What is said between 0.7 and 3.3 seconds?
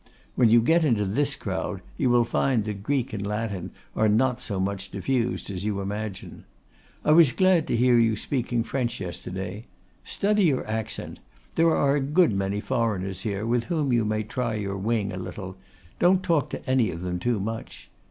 into this crowd you will find that Greek and